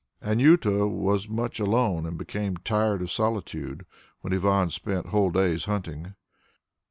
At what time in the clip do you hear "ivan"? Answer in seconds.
4.33-4.71